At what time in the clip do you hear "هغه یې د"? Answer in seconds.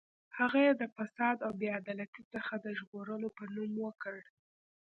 0.37-0.83